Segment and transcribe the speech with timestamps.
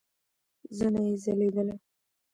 [0.77, 1.75] زنه يې ځليدله.